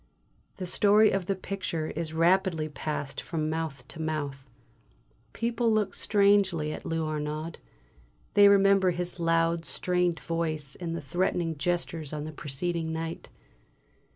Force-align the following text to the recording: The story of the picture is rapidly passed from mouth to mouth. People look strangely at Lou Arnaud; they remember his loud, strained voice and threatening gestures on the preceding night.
The 0.57 0.65
story 0.65 1.11
of 1.11 1.27
the 1.27 1.35
picture 1.35 1.91
is 1.91 2.11
rapidly 2.11 2.67
passed 2.67 3.21
from 3.21 3.51
mouth 3.51 3.87
to 3.89 4.01
mouth. 4.01 4.49
People 5.31 5.71
look 5.71 5.93
strangely 5.93 6.73
at 6.73 6.85
Lou 6.87 7.05
Arnaud; 7.05 7.59
they 8.33 8.47
remember 8.47 8.89
his 8.89 9.19
loud, 9.19 9.63
strained 9.63 10.19
voice 10.19 10.73
and 10.73 11.03
threatening 11.03 11.55
gestures 11.55 12.13
on 12.13 12.23
the 12.23 12.31
preceding 12.31 12.91
night. 12.91 13.29